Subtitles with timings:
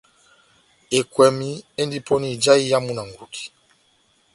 [0.97, 1.49] Ekwɛmi
[1.79, 3.43] endi pɔni ija iyamu na ngudi